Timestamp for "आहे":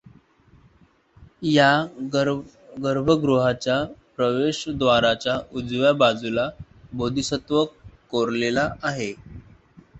8.83-9.13